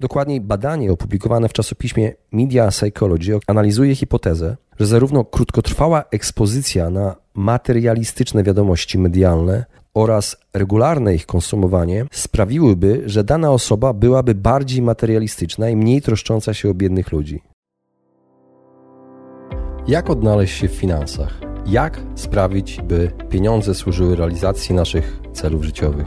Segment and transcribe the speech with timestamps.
[0.00, 8.42] Dokładniej badanie opublikowane w czasopiśmie Media Psychology analizuje hipotezę, że zarówno krótkotrwała ekspozycja na materialistyczne
[8.42, 9.64] wiadomości medialne
[9.94, 16.70] oraz regularne ich konsumowanie sprawiłyby, że dana osoba byłaby bardziej materialistyczna i mniej troszcząca się
[16.70, 17.42] o biednych ludzi.
[19.88, 21.40] Jak odnaleźć się w finansach?
[21.66, 26.06] Jak sprawić, by pieniądze służyły realizacji naszych celów życiowych?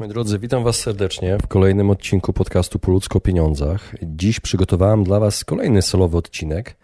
[0.00, 3.94] Moi drodzy, witam Was serdecznie w kolejnym odcinku podcastu Po ludzko o pieniądzach.
[4.02, 6.76] Dziś przygotowałem dla Was kolejny solowy odcinek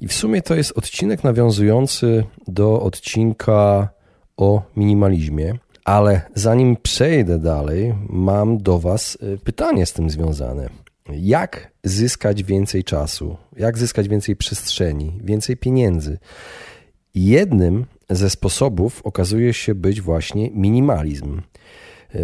[0.00, 3.88] i w sumie to jest odcinek nawiązujący do odcinka
[4.36, 5.54] o minimalizmie.
[5.84, 10.68] Ale zanim przejdę dalej, mam do Was y, pytanie z tym związane.
[11.08, 13.36] Jak zyskać więcej czasu?
[13.56, 16.18] Jak zyskać więcej przestrzeni, więcej pieniędzy?
[17.14, 21.40] Jednym ze sposobów okazuje się być właśnie minimalizm.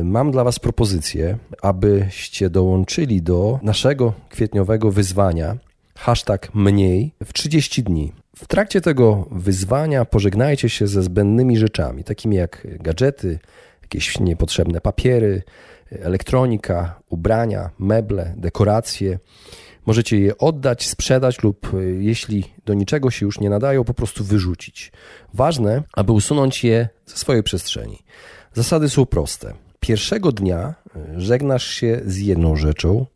[0.05, 5.57] Mam dla Was propozycję, abyście dołączyli do naszego kwietniowego wyzwania
[5.97, 8.13] hashtag mniej w 30 dni.
[8.37, 13.39] W trakcie tego wyzwania pożegnajcie się ze zbędnymi rzeczami, takimi jak gadżety,
[13.83, 15.43] jakieś niepotrzebne papiery,
[15.91, 19.19] elektronika, ubrania, meble, dekoracje.
[19.87, 24.93] Możecie je oddać, sprzedać lub jeśli do niczego się już nie nadają, po prostu wyrzucić.
[25.35, 27.99] Ważne, aby usunąć je ze swojej przestrzeni.
[28.55, 29.66] Zasady są proste.
[29.87, 30.75] Pierwszego dnia
[31.17, 33.07] żegnasz się z jedną rzeczą,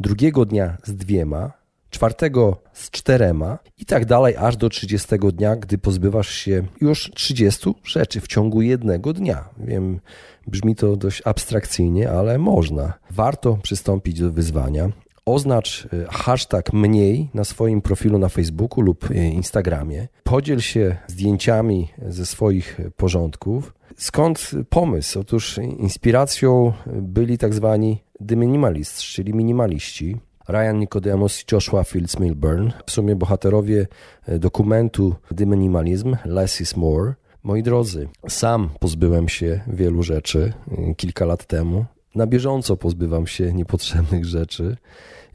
[0.00, 1.52] drugiego dnia z dwiema,
[1.90, 7.74] czwartego z czterema i tak dalej, aż do 30 dnia, gdy pozbywasz się już 30
[7.84, 9.48] rzeczy w ciągu jednego dnia.
[9.58, 10.00] Wiem,
[10.46, 12.92] brzmi to dość abstrakcyjnie, ale można.
[13.10, 14.88] Warto przystąpić do wyzwania.
[15.26, 20.08] Oznacz e, hashtag mniej na swoim profilu na Facebooku lub e, Instagramie.
[20.24, 23.74] Podziel się zdjęciami ze swoich porządków.
[23.96, 25.20] Skąd pomysł?
[25.20, 30.16] Otóż inspiracją byli tak zwani The Minimalists, czyli minimaliści.
[30.48, 33.86] Ryan Nicodemus i Joshua Fields Milburn, w sumie bohaterowie
[34.26, 37.14] e, dokumentu The Minimalism, Less is More.
[37.42, 40.52] Moi drodzy, sam pozbyłem się wielu rzeczy
[40.96, 41.84] kilka lat temu.
[42.14, 44.76] Na bieżąco pozbywam się niepotrzebnych rzeczy.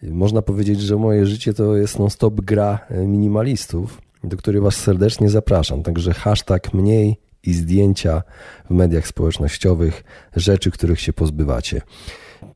[0.04, 5.30] Można powiedzieć, że moje życie to jest non-stop gra e, minimalistów, do której Was serdecznie
[5.30, 5.84] zapraszam.
[5.84, 8.24] Także hashtag mniej i zdjęcia
[8.70, 10.04] w mediach społecznościowych,
[10.36, 11.82] rzeczy, których się pozbywacie.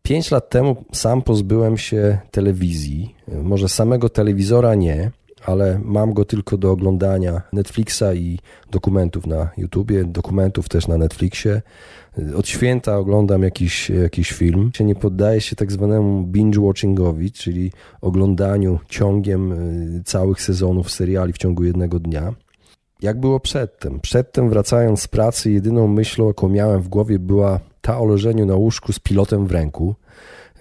[0.01, 3.15] Pięć lat temu sam pozbyłem się telewizji.
[3.27, 5.11] Może samego telewizora nie,
[5.45, 8.39] ale mam go tylko do oglądania Netflixa i
[8.71, 11.61] dokumentów na YouTubie, dokumentów też na Netflixie.
[12.35, 14.71] Od święta oglądam jakiś, jakiś film.
[14.79, 21.63] Nie poddaję się tak zwanemu binge-watchingowi, czyli oglądaniu ciągiem y, całych sezonów seriali w ciągu
[21.63, 22.33] jednego dnia.
[23.01, 23.99] Jak było przedtem?
[23.99, 28.55] Przedtem, wracając z pracy, jedyną myślą, jaką miałem w głowie, była ta o leżeniu na
[28.55, 29.95] łóżku z pilotem w ręku.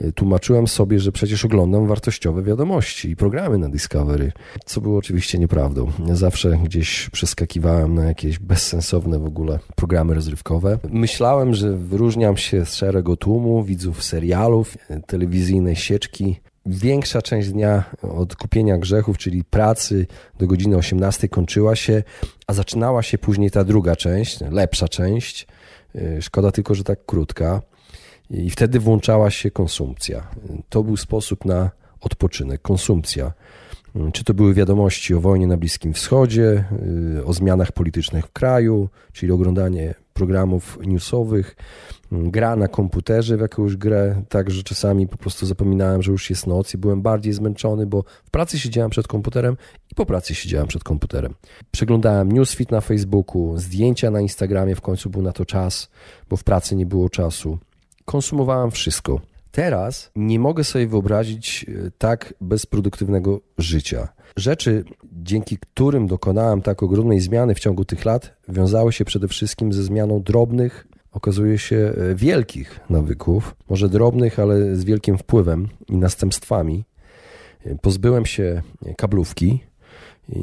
[0.03, 4.33] Y, tłumaczyłem sobie, że przecież oglądam wartościowe wiadomości i programy na Discovery,
[4.65, 5.93] co było oczywiście nieprawdą.
[6.13, 10.79] Zawsze gdzieś przeskakiwałem na jakieś bezsensowne w ogóle programy rozrywkowe.
[10.91, 17.85] Myślałem, że wyróżniam się z szeregu tłumu widzów serialów, y, telewizyjnej sieczki, Większa część dnia
[18.03, 20.07] od kupienia grzechów, czyli pracy
[20.39, 22.03] do godziny 18 kończyła się,
[22.47, 25.47] a zaczynała się później ta druga część, lepsza część.
[25.95, 27.63] Y, szkoda tylko, że tak krótka.
[28.31, 30.31] I wtedy włączała się konsumpcja.
[30.69, 33.33] To był sposób na odpoczynek, konsumpcja.
[33.97, 36.65] Y, czy to były wiadomości o wojnie na Bliskim Wschodzie,
[37.19, 41.57] y, o zmianach politycznych w kraju, czyli oglądanie programów newsowych,
[42.13, 46.47] gra na komputerze w jakąś grę, tak że czasami po prostu zapominałem, że już jest
[46.47, 49.57] noc i byłem bardziej zmęczony, bo w pracy siedziałem przed komputerem
[49.93, 51.35] i po pracy siedziałem przed komputerem.
[51.71, 55.91] Przeglądałem newsfeed na Facebooku, zdjęcia na Instagramie, w końcu był na to czas,
[56.29, 57.59] bo w pracy nie było czasu.
[58.09, 59.21] Konsumowałem wszystko.
[59.51, 64.09] Teraz nie mogę sobie wyobrazić e, tak bezproduktywnego życia.
[64.37, 69.73] Rzeczy, dzięki którym dokonałem tak ogromnej zmiany w ciągu tych lat, wiązały się przede wszystkim
[69.73, 75.97] ze zmianą drobnych, okazuje się e, wielkich nawyków, może drobnych, ale z wielkim wpływem i
[75.97, 76.85] następstwami.
[77.67, 78.63] E, pozbyłem się
[78.97, 79.61] kablówki,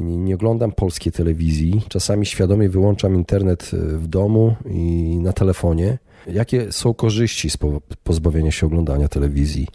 [0.00, 1.82] nie oglądam polskiej telewizji.
[1.88, 5.98] Czasami świadomie wyłączam internet w domu i na telefonie.
[6.32, 7.58] Jakie są korzyści z
[8.04, 9.66] pozbawienia się oglądania telewizji?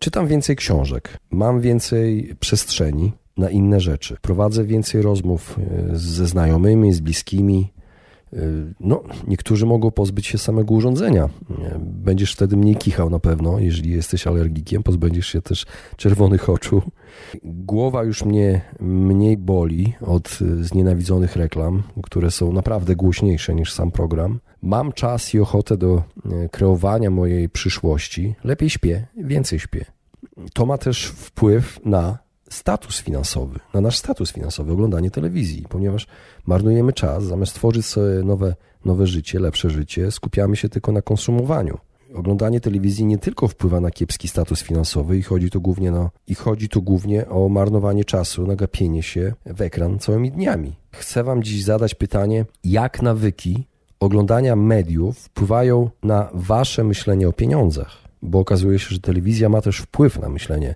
[0.00, 4.16] Czytam więcej książek, mam więcej przestrzeni na inne rzeczy.
[4.22, 7.72] Prowadzę więcej rozmów e, ze znajomymi, z bliskimi.
[8.32, 8.38] E,
[8.80, 11.24] no, niektórzy mogą pozbyć się samego urządzenia.
[11.24, 16.82] E, będziesz wtedy mniej kichał na pewno, jeżeli jesteś alergikiem, pozbędziesz się też czerwonych oczu.
[17.44, 24.40] Głowa już mnie mniej boli od znienawidzonych reklam, które są naprawdę głośniejsze niż sam program.
[24.62, 26.02] Mam czas i ochotę do
[26.50, 28.34] kreowania mojej przyszłości.
[28.44, 29.84] Lepiej śpię, więcej śpię.
[30.54, 32.18] To ma też wpływ na
[32.52, 36.06] status finansowy, na nasz status finansowy, oglądanie telewizji, ponieważ
[36.46, 38.54] marnujemy czas, zamiast tworzyć sobie nowe,
[38.84, 41.78] nowe życie, lepsze życie, skupiamy się tylko na konsumowaniu.
[42.14, 46.34] Oglądanie telewizji nie tylko wpływa na kiepski status finansowy i chodzi tu głównie, na, i
[46.34, 50.72] chodzi tu głównie o marnowanie czasu, nagapienie się w ekran całymi dniami.
[50.90, 53.66] Chcę Wam dziś zadać pytanie, jak nawyki
[54.00, 58.02] oglądania mediów wpływają na Wasze myślenie o pieniądzach?
[58.22, 60.74] Bo okazuje się, że telewizja ma też wpływ na myślenie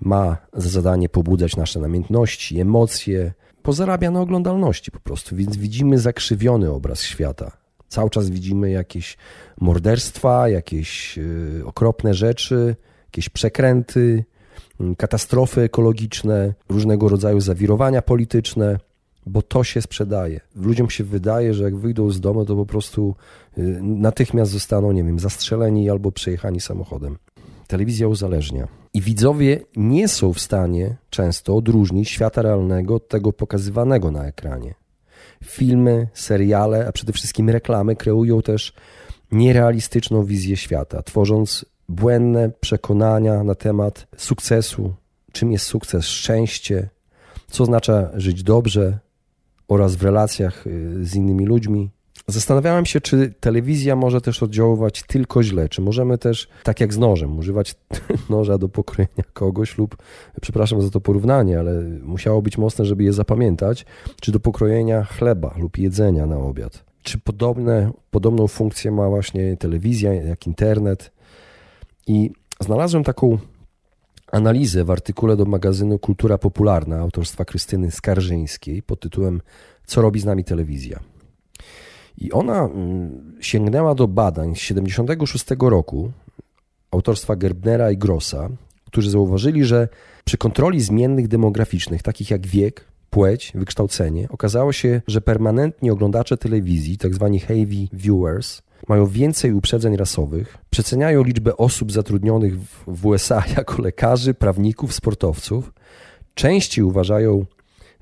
[0.00, 3.32] ma za zadanie pobudzać nasze namiętności, emocje,
[3.62, 7.65] pozarabia na oglądalności po prostu, więc widzimy zakrzywiony obraz świata.
[7.88, 9.16] Cały czas widzimy jakieś
[9.60, 14.24] morderstwa, jakieś y, okropne rzeczy, jakieś przekręty,
[14.80, 18.78] mm, katastrofy ekologiczne, różnego rodzaju zawirowania polityczne,
[19.26, 20.40] bo to się sprzedaje.
[20.56, 23.14] Ludziom się wydaje, że jak wyjdą z domu, to po prostu
[23.58, 27.16] y, natychmiast zostaną, nie wiem, zastrzeleni albo przejechani samochodem.
[27.66, 28.68] Telewizja uzależnia.
[28.94, 34.74] I widzowie nie są w stanie często odróżnić świata realnego od tego pokazywanego na ekranie.
[35.44, 38.72] Filmy, seriale, a przede wszystkim reklamy kreują też
[39.32, 44.94] nierealistyczną wizję świata, tworząc błędne przekonania na temat sukcesu,
[45.32, 46.88] czym jest sukces, szczęście,
[47.50, 48.98] co oznacza żyć dobrze
[49.68, 51.90] oraz w relacjach y, z innymi ludźmi.
[52.28, 56.98] Zastanawiałem się, czy telewizja może też oddziaływać tylko źle, czy możemy też, tak jak z
[56.98, 57.74] nożem, używać
[58.30, 59.96] noża do pokrojenia kogoś lub,
[60.40, 63.86] przepraszam za to porównanie, ale musiało być mocne, żeby je zapamiętać,
[64.20, 66.84] czy do pokrojenia chleba lub jedzenia na obiad.
[67.02, 71.12] Czy podobne, podobną funkcję ma właśnie telewizja, jak internet,
[72.06, 72.30] i
[72.60, 73.38] znalazłem taką
[74.32, 79.40] analizę w artykule do magazynu Kultura Popularna autorstwa Krystyny Skarżyńskiej pod tytułem
[79.86, 81.00] Co robi z nami telewizja?
[82.18, 86.12] I ona mm, sięgnęła do badań z 76 roku
[86.90, 88.48] autorstwa Gerbnera i Grossa,
[88.84, 89.88] którzy zauważyli, że
[90.24, 96.98] przy kontroli zmiennych demograficznych, takich jak wiek, płeć, wykształcenie, okazało się, że permanentni oglądacze telewizji,
[96.98, 97.30] tzw.
[97.32, 104.34] Tak heavy viewers, mają więcej uprzedzeń rasowych, przeceniają liczbę osób zatrudnionych w USA jako lekarzy,
[104.34, 105.72] prawników, sportowców,
[106.34, 107.46] częściej uważają,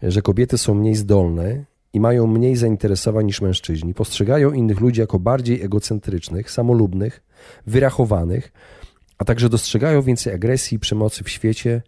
[0.02, 5.18] że kobiety są mniej zdolne i mają mniej zainteresowań niż mężczyźni, postrzegają innych ludzi jako
[5.18, 7.22] bardziej egocentrycznych, samolubnych,
[7.66, 8.52] wyrachowanych,
[9.18, 11.82] a także dostrzegają więcej agresji i przemocy w świecie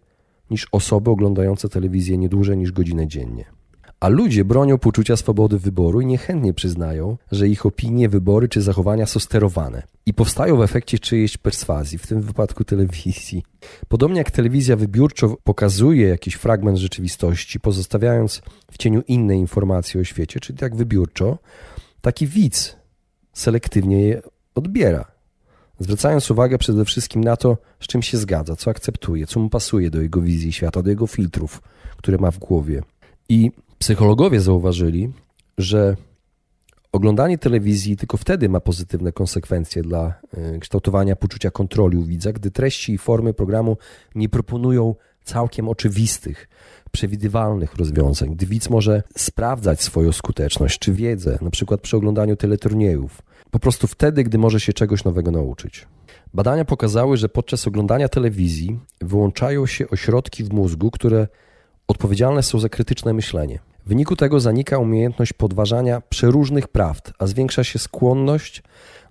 [0.51, 3.56] niż osoby oglądające telewizję nie dłużej niż godzinę dziennie.
[3.99, 9.05] A ludzie bronią poczucia swobody wyboru i niechętnie przyznają, że ich opinie, wybory czy zachowania
[9.05, 13.43] są sterowane i powstają w efekcie czyjejś perswazji, w tym wypadku telewizji.
[13.87, 20.39] Podobnie jak telewizja wybiórczo pokazuje jakiś fragment rzeczywistości, pozostawiając w cieniu inne informacje o świecie,
[20.39, 21.37] czyli tak wybiórczo,
[22.01, 22.75] taki widz
[23.33, 24.21] selektywnie je
[24.55, 25.05] odbiera,
[25.79, 29.89] zwracając uwagę przede wszystkim na to, z czym się zgadza, co akceptuje, co mu pasuje
[29.89, 31.61] do jego wizji świata, do jego filtrów,
[31.97, 32.81] które ma w głowie.
[33.29, 35.11] I Psychologowie zauważyli,
[35.57, 35.95] że
[36.91, 42.51] oglądanie telewizji tylko wtedy ma pozytywne konsekwencje dla e, kształtowania poczucia kontroli u widza, gdy
[42.51, 43.77] treści i formy programu
[44.15, 46.49] nie proponują całkiem oczywistych,
[46.91, 53.21] przewidywalnych rozwiązań, gdy widz może sprawdzać swoją skuteczność czy wiedzę, na przykład przy oglądaniu teleturniejów,
[53.51, 55.87] po prostu wtedy, gdy może się czegoś nowego nauczyć.
[56.33, 61.27] Badania pokazały, że podczas oglądania telewizji wyłączają się ośrodki w mózgu, które
[61.87, 63.59] odpowiedzialne są za krytyczne myślenie.
[63.85, 68.63] W wyniku tego zanika umiejętność podważania przeróżnych prawd, a zwiększa się skłonność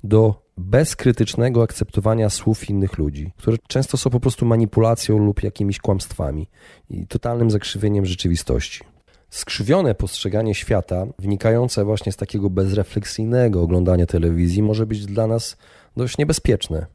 [0.04, 6.48] do bezkrytycznego akceptowania słów innych ludzi, które często są po prostu manipulacją lub jakimiś kłamstwami
[6.90, 8.80] i totalnym zakrzywieniem rzeczywistości.
[9.30, 15.56] Skrzywione postrzeganie świata, wynikające właśnie z takiego bezrefleksyjnego oglądania telewizji, może być dla nas
[15.96, 16.86] dość niebezpieczne.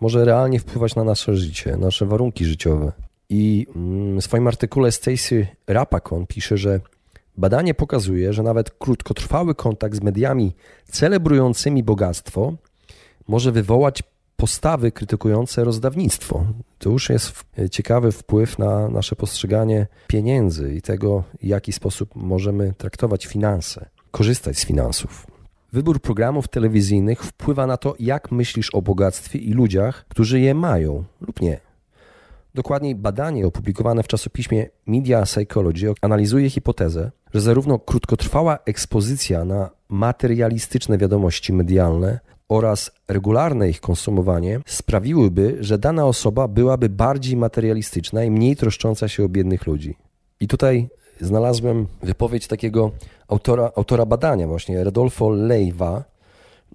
[0.00, 2.92] Może realnie wpływać na nasze życie, nasze warunki życiowe.
[3.34, 6.80] I mm, w swoim artykule Stacy Rapakon pisze, że
[7.36, 10.52] badanie pokazuje, że nawet krótkotrwały kontakt z mediami
[10.90, 12.52] celebrującymi bogactwo
[13.28, 14.02] może wywołać
[14.36, 16.46] postawy krytykujące rozdawnictwo.
[16.78, 22.74] To już jest ciekawy wpływ na nasze postrzeganie pieniędzy i tego, w jaki sposób możemy
[22.78, 25.26] traktować finanse, korzystać z finansów.
[25.72, 31.04] Wybór programów telewizyjnych wpływa na to, jak myślisz o bogactwie i ludziach, którzy je mają
[31.20, 31.71] lub nie.
[32.54, 40.98] Dokładniej, badanie opublikowane w czasopiśmie Media Psychology analizuje hipotezę, że zarówno krótkotrwała ekspozycja na materialistyczne
[40.98, 48.56] wiadomości medialne oraz regularne ich konsumowanie sprawiłyby, że dana osoba byłaby bardziej materialistyczna i mniej
[48.56, 49.96] troszcząca się o biednych ludzi.
[50.40, 50.88] I tutaj
[51.20, 52.90] znalazłem wypowiedź takiego
[53.28, 56.04] autora, autora badania, właśnie Rodolfo Leiva,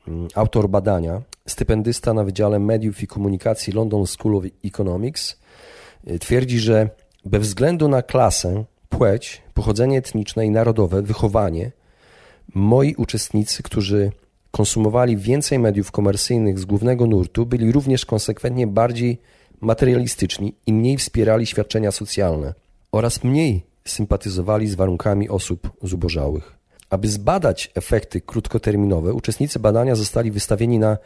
[0.07, 5.37] mm, autor badania, stypendysta na Wydziale Mediów i Komunikacji London School of Economics,
[6.19, 6.89] twierdzi, że
[7.25, 11.71] bez względu na klasę, płeć, pochodzenie etniczne i narodowe, wychowanie,
[12.55, 14.11] moi uczestnicy, którzy
[14.51, 19.21] konsumowali więcej mediów komercyjnych z głównego nurtu, byli również konsekwentnie bardziej
[19.61, 22.53] materialistyczni i mniej wspierali świadczenia socjalne
[22.91, 26.57] oraz mniej sympatyzowali z warunkami osób zubożałych.
[26.89, 30.97] Aby zbadać efekty krótkoterminowe, uczestnicy badania zostali wystawieni na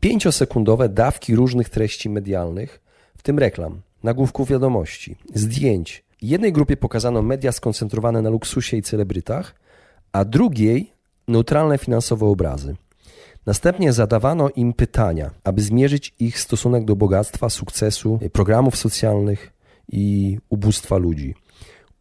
[0.00, 2.80] pięciosekundowe dawki różnych treści medialnych,
[3.16, 6.04] w tym reklam, nagłówków wiadomości, zdjęć.
[6.22, 9.54] Jednej grupie pokazano media skoncentrowane na luksusie i celebrytach,
[10.12, 10.92] a drugiej
[11.28, 12.76] neutralne finansowe obrazy.
[13.46, 19.52] Następnie zadawano im pytania, aby zmierzyć ich stosunek do bogactwa, sukcesu, programów socjalnych
[19.92, 21.34] i ubóstwa ludzi.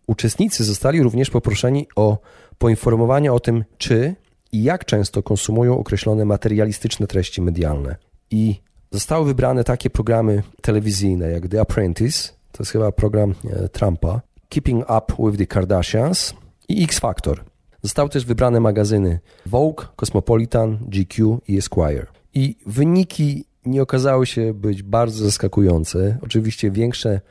[0.08, 2.18] Uczestnicy zostali również poproszeni o
[2.58, 4.16] poinformowanie o tym, czy
[4.52, 7.96] i jak często konsumują określone materialistyczne treści medialne.
[8.32, 14.22] I zostały wybrane takie programy telewizyjne jak The Apprentice, to jest chyba program e, Trumpa,
[14.50, 16.34] Keeping Up with the Kardashians
[16.70, 17.44] i X Factor.
[17.82, 22.06] Zostały też wybrane magazyny Vogue, Cosmopolitan, GQ i Esquire.
[22.34, 26.18] I wyniki nie okazały się być bardzo zaskakujące.
[26.22, 27.22] Oczywiście większe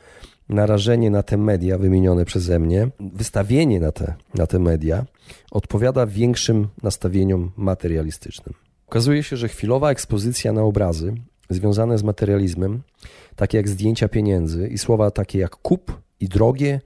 [0.48, 5.04] narażenie na te media wymienione przeze mnie, wystawienie na te, na te media
[5.50, 8.54] odpowiada większym nastawieniom materialistycznym.
[8.86, 11.14] Okazuje się, że chwilowa ekspozycja na obrazy
[11.50, 12.82] związane z materializmem,
[13.36, 16.80] takie jak zdjęcia pieniędzy i słowa takie jak kup i drogie,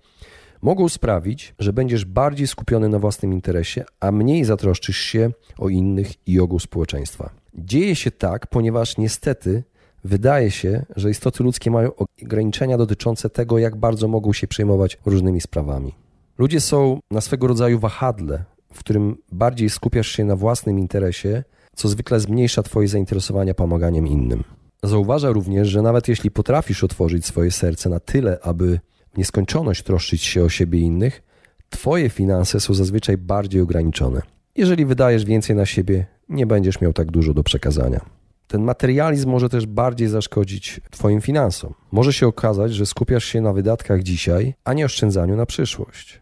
[0.62, 6.28] mogą sprawić, że będziesz bardziej skupiony na własnym interesie, a mniej zatroszczysz się o innych
[6.28, 7.30] i ogół społeczeństwa.
[7.54, 9.62] Dzieje się tak, ponieważ niestety
[10.04, 11.90] wydaje się, że istoty ludzkie mają
[12.22, 15.94] ograniczenia dotyczące tego, jak bardzo mogą się przejmować różnymi sprawami.
[16.38, 21.44] Ludzie są na swego rodzaju wahadle, w którym bardziej skupiasz się na własnym interesie,
[21.76, 24.44] co zwykle zmniejsza Twoje zainteresowania pomaganiem innym.
[24.82, 28.80] Zauważa również, że nawet jeśli potrafisz otworzyć swoje serce na tyle, aby
[29.14, 31.22] w nieskończoność troszczyć się o siebie i innych,
[31.70, 34.22] Twoje finanse są zazwyczaj bardziej ograniczone.
[34.56, 38.00] Jeżeli wydajesz więcej na siebie, nie będziesz miał tak dużo do przekazania.
[38.46, 41.74] Ten materializm może też bardziej zaszkodzić Twoim finansom.
[41.92, 46.19] Może się okazać, że skupiasz się na wydatkach dzisiaj, a nie oszczędzaniu na przyszłość.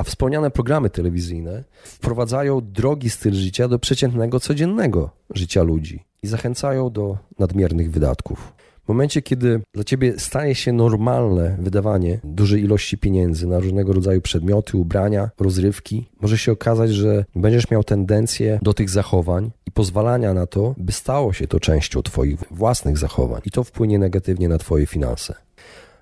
[0.00, 6.90] A wspomniane programy telewizyjne wprowadzają drogi styl życia do przeciętnego, codziennego życia ludzi i zachęcają
[6.90, 8.52] do nadmiernych wydatków.
[8.84, 14.20] W momencie, kiedy dla ciebie staje się normalne wydawanie dużej ilości pieniędzy na różnego rodzaju
[14.20, 20.34] przedmioty, ubrania, rozrywki, może się okazać, że będziesz miał tendencję do tych zachowań i pozwalania
[20.34, 24.58] na to, by stało się to częścią Twoich własnych zachowań, i to wpłynie negatywnie na
[24.58, 25.34] Twoje finanse.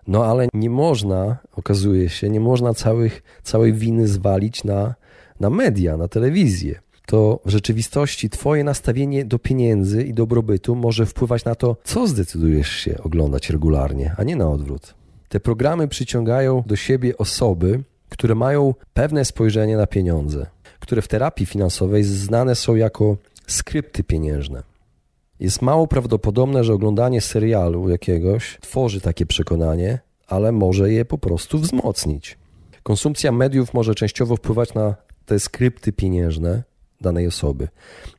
[0.09, 4.95] No ale nie można, okazuje się, nie można całych, całej winy zwalić na,
[5.41, 11.45] na media, na telewizję to w rzeczywistości Twoje nastawienie do pieniędzy i dobrobytu może wpływać
[11.45, 14.95] na to, co zdecydujesz się oglądać regularnie, a nie na odwrót.
[15.29, 20.47] Te programy przyciągają do siebie osoby, które mają pewne spojrzenie na pieniądze,
[20.81, 24.63] które w terapii finansowej znane są jako skrypty pieniężne.
[25.41, 31.59] Jest mało prawdopodobne, że oglądanie serialu jakiegoś tworzy takie przekonanie, ale może je po prostu
[31.59, 32.39] wzmocnić.
[32.83, 34.95] Konsumpcja mediów może częściowo wpływać na
[35.27, 36.63] te skrypty pieniężne,
[37.01, 37.69] danej osoby.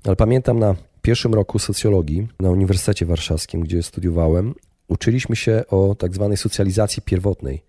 [0.03, 4.55] Ale pamiętam na pierwszym roku socjologii na Uniwersytecie Warszawskim, gdzie studiowałem,
[4.88, 7.63] uczyliśmy się o tak zwanej socjalizacji pierwotnej.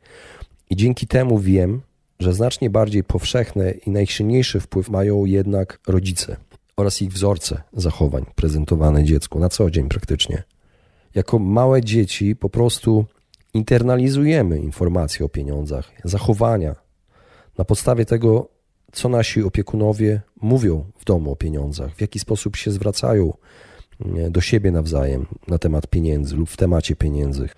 [0.70, 1.80] I dzięki temu wiem,
[2.18, 6.36] że znacznie bardziej powszechne i najsilniejszy wpływ mają jednak rodzice
[6.76, 10.42] oraz ich wzorce zachowań prezentowane dziecku na co dzień praktycznie.
[11.14, 13.04] Jako małe dzieci po prostu
[13.54, 16.74] internalizujemy informacje o pieniądzach, zachowania.
[17.58, 18.48] Na podstawie tego,
[18.92, 23.32] co nasi opiekunowie mówią w domu o pieniądzach, w jaki sposób się zwracają
[24.30, 27.48] do siebie nawzajem na temat pieniędzy lub w temacie pieniędzy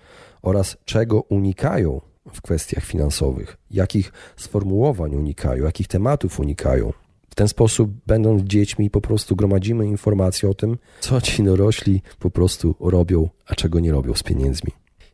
[0.41, 2.01] oraz czego unikają
[2.33, 6.93] w kwestiach finansowych, jakich sformułowań unikają, jakich tematów unikają.
[7.33, 12.29] W ten sposób, będąc dziećmi, po prostu gromadzimy informacje o tym, co ci dorośli po
[12.29, 14.71] prostu robią, a czego nie robią z pieniędzmi.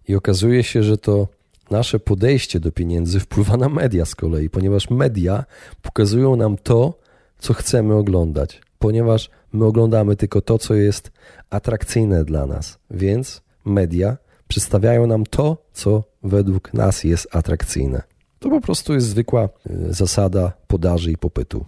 [0.08, 1.28] I okazuje się, że to
[1.72, 5.46] nasze podejście do pieniędzy wpływa na media z kolei, ponieważ media
[5.82, 7.00] pokazują nam to,
[7.40, 11.12] co chcemy oglądać, ponieważ my oglądamy tylko to, co jest
[11.50, 12.80] atrakcyjne dla nas.
[12.92, 18.02] Więc media przedstawiają nam to, co według nas jest atrakcyjne.
[18.40, 19.50] To po prostu jest zwykła e,
[19.90, 21.66] zasada podaży i popytu.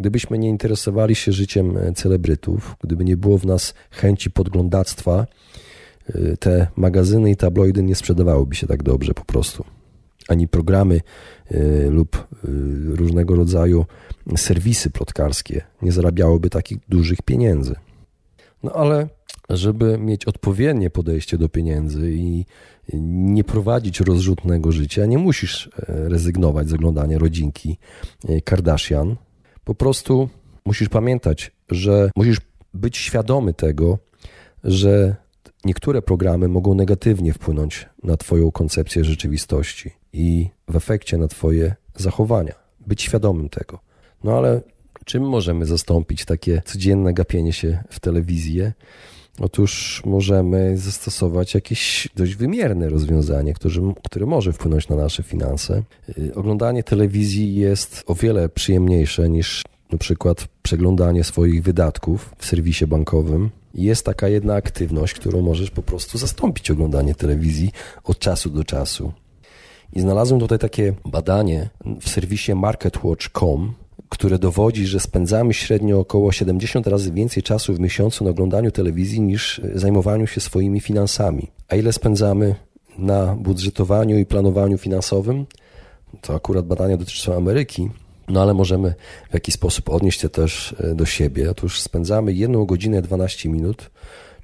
[0.00, 5.26] Gdybyśmy nie interesowali się życiem e, celebrytów, gdyby nie było w nas chęci podglądactwa,
[6.08, 9.64] e, te magazyny i tabloidy nie sprzedawałyby się tak dobrze po prostu.
[10.28, 11.00] Ani programy
[11.90, 12.26] lub
[12.86, 13.86] różnego rodzaju
[14.36, 17.74] serwisy plotkarskie nie zarabiałyby takich dużych pieniędzy.
[18.62, 19.08] No ale
[19.50, 22.44] żeby mieć odpowiednie podejście do pieniędzy i
[23.02, 27.78] nie prowadzić rozrzutnego życia, nie musisz e, rezygnować z oglądania rodzinki
[28.28, 29.16] e, Kardashian.
[29.66, 30.28] Po prostu
[30.64, 32.40] musisz pamiętać, że musisz
[32.74, 33.98] być świadomy tego,
[34.64, 35.16] że
[35.64, 42.54] niektóre programy mogą negatywnie wpłynąć na Twoją koncepcję rzeczywistości i w efekcie na Twoje zachowania.
[42.86, 43.78] Być świadomym tego.
[44.24, 44.60] No ale
[45.04, 48.72] czym możemy zastąpić takie codzienne gapienie się w telewizję?
[49.40, 55.82] Otóż możemy zastosować jakieś dość wymierne rozwiązanie, które, które może wpłynąć na nasze finanse.
[56.18, 59.62] Y, oglądanie telewizji jest o wiele przyjemniejsze niż
[59.92, 63.50] na przykład przeglądanie swoich wydatków w serwisie bankowym.
[63.74, 67.70] Jest taka jedna aktywność, którą możesz po prostu zastąpić oglądanie telewizji
[68.04, 69.12] od czasu do czasu.
[69.92, 71.68] I znalazłem tutaj takie badanie
[72.00, 73.74] w serwisie marketwatch.com,
[74.08, 79.20] które dowodzi, że spędzamy średnio około 70 razy więcej czasu w miesiącu na oglądaniu telewizji
[79.20, 81.50] niż zajmowaniu się swoimi finansami.
[81.68, 82.54] A ile spędzamy
[82.98, 85.46] na budżetowaniu i planowaniu finansowym?
[86.20, 87.90] To akurat badania dotyczą Ameryki,
[88.28, 88.94] no ale możemy
[89.30, 91.50] w jakiś sposób odnieść się też e, do siebie.
[91.50, 93.90] Otóż spędzamy 1 godzinę 12 minut,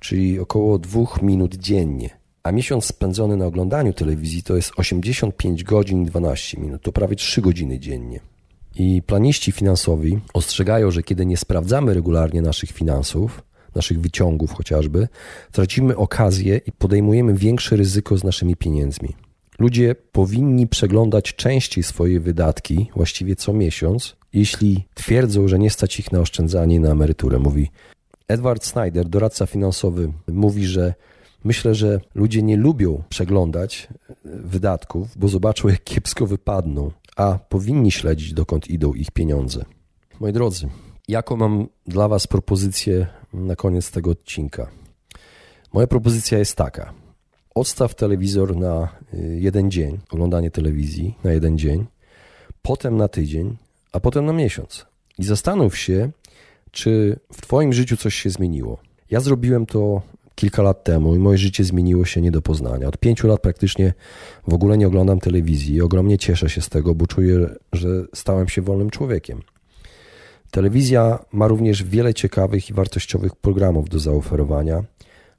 [0.00, 2.10] czyli około 2 minut dziennie.
[2.42, 7.16] A miesiąc spędzony na oglądaniu telewizji to jest 85 godzin i 12 minut, to prawie
[7.16, 8.31] 3 godziny dziennie.
[8.74, 13.42] I planiści finansowi ostrzegają, że kiedy nie sprawdzamy regularnie naszych finansów,
[13.74, 15.08] naszych wyciągów chociażby,
[15.52, 19.16] tracimy okazję i podejmujemy większe ryzyko z naszymi pieniędzmi.
[19.58, 26.12] Ludzie powinni przeglądać częściej swoje wydatki, właściwie co miesiąc, jeśli twierdzą, że nie stać ich
[26.12, 27.38] na oszczędzanie na emeryturę.
[27.38, 27.70] Mówi
[28.28, 30.94] Edward Snyder, doradca finansowy, mówi, że
[31.44, 33.88] myślę, że ludzie nie lubią przeglądać
[34.24, 39.64] wydatków, bo zobaczą, jak kiepsko wypadną a powinni śledzić, dokąd idą ich pieniądze.
[40.20, 40.68] Moi drodzy,
[41.08, 44.70] jaką mam dla Was propozycję na koniec tego odcinka?
[45.72, 46.92] Moja propozycja jest taka.
[47.54, 51.86] Odstaw telewizor na y, jeden dzień, oglądanie telewizji na jeden dzień,
[52.62, 53.56] potem na tydzień,
[53.92, 54.86] a potem na miesiąc.
[55.18, 56.10] I zastanów się,
[56.70, 58.78] czy w Twoim życiu coś się zmieniło.
[59.10, 60.02] Ja zrobiłem to
[60.34, 62.88] kilka lat temu i moje życie zmieniło się nie do poznania.
[62.88, 63.92] Od pięciu lat praktycznie
[64.48, 68.48] w ogóle nie oglądam telewizji i ogromnie cieszę się z tego, bo czuję, że stałem
[68.48, 69.42] się wolnym człowiekiem.
[70.50, 74.84] Telewizja ma również wiele ciekawych i wartościowych programów do zaoferowania.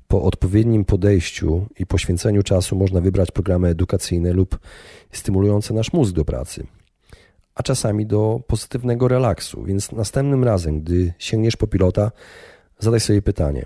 [0.08, 4.60] Po odpowiednim podejściu i poświęceniu czasu można wybrać programy edukacyjne lub
[5.12, 6.67] stymulujące nasz mózg do pracy,
[7.56, 9.63] a czasami do pozytywnego relaksu.
[9.63, 12.12] Więc następnym razem, gdy sięgniesz po pilota,
[12.79, 13.65] zadaj sobie pytanie: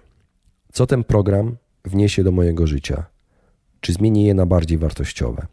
[0.72, 3.06] co ten program wniesie do mojego życia?
[3.82, 5.48] Czy zmieni je na bardziej wartościowe?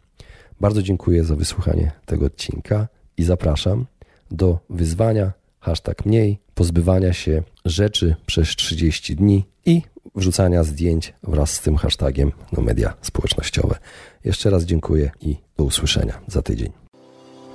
[0.61, 3.85] Bardzo dziękuję za wysłuchanie tego odcinka i zapraszam
[4.31, 9.81] do wyzwania hashtag mniej, pozbywania się rzeczy przez 30 dni i
[10.15, 13.75] wrzucania zdjęć wraz z tym hashtagiem do media społecznościowe.
[14.23, 16.84] Jeszcze raz dziękuję i do usłyszenia za tydzień.